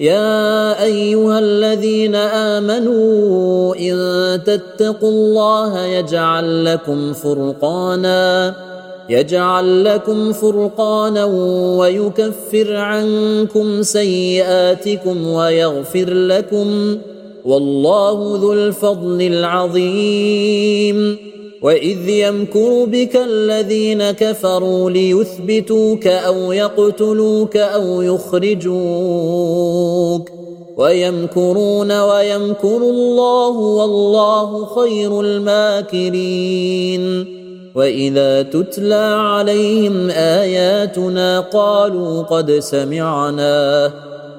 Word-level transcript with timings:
يا 0.00 0.82
أيها 0.82 1.38
الذين 1.38 2.14
آمنوا 2.14 3.74
إن 3.76 3.94
تتقوا 4.44 5.10
الله 5.10 5.80
يجعل 5.80 6.64
لكم 6.64 7.12
فرقانا 7.12 8.54
يجعل 9.08 9.84
لكم 9.84 10.32
فرقانا 10.32 11.24
ويكفر 11.78 12.76
عنكم 12.76 13.82
سيئاتكم 13.82 15.26
ويغفر 15.26 16.10
لكم 16.14 16.98
والله 17.44 18.38
ذو 18.40 18.52
الفضل 18.52 19.22
العظيم. 19.22 21.16
واذ 21.62 22.08
يمكر 22.08 22.84
بك 22.84 23.16
الذين 23.16 24.10
كفروا 24.10 24.90
ليثبتوك 24.90 26.06
أو 26.06 26.52
يقتلوك 26.52 27.56
أو 27.56 28.02
يخرجوك. 28.02 28.82
ويمكرون 30.76 32.00
ويمكر 32.00 32.76
الله 32.76 33.48
والله 33.48 34.64
خير 34.64 35.20
الماكرين. 35.20 37.02
واذا 37.74 38.42
تتلى 38.42 39.14
عليهم 39.18 40.10
اياتنا 40.10 41.40
قالوا 41.40 42.22
قد 42.22 42.58
سمعنا 42.58 43.92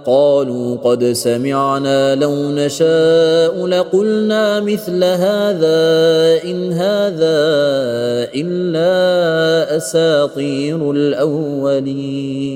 قالوا 0.06 0.78
قد 0.78 1.04
سمعنا 1.04 2.16
لو 2.16 2.52
نشاء 2.52 3.68
لقلنا 3.68 4.60
مثل 4.60 5.04
هذا 5.04 5.80
إن 6.44 6.74
هذا 6.74 7.38
إلا 8.36 9.78
أساطير 9.78 10.92
الأولين. 10.92 12.54